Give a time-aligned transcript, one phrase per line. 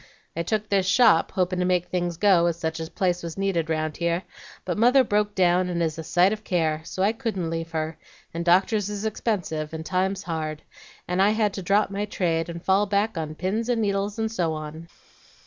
[0.35, 3.69] I took this shop, hopin' to make things go, as such a place was needed
[3.69, 4.23] round here,
[4.65, 7.99] but mother broke down, and is a sight of care; so I couldn't leave her,
[8.33, 10.63] and doctors is expensive, and times hard,
[11.07, 14.31] and I had to drop my trade, and fall back on pins and needles, and
[14.31, 14.87] so on.'"